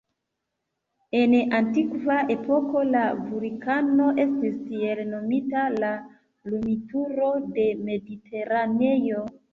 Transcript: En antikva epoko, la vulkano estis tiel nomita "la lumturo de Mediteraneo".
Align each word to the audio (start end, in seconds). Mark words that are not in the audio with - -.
En 1.17 1.33
antikva 1.57 2.15
epoko, 2.35 2.81
la 2.95 3.03
vulkano 3.27 4.07
estis 4.25 4.55
tiel 4.71 5.03
nomita 5.13 5.67
"la 5.77 5.93
lumturo 6.55 7.31
de 7.59 7.71
Mediteraneo". 7.91 9.27